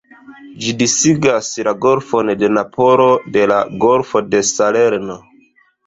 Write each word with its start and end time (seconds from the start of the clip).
Ĝi 0.63 0.71
disigas 0.79 1.49
la 1.67 1.75
Golfon 1.85 2.33
de 2.45 2.51
Napolo 2.57 3.09
de 3.39 3.47
la 3.55 3.63
Golfo 3.87 4.27
de 4.35 4.45
Salerno. 4.57 5.25